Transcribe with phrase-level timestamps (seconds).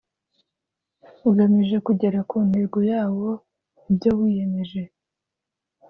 [1.29, 3.29] ugamije kugera ku ntego yawo
[3.89, 4.81] ibyo wiyemeje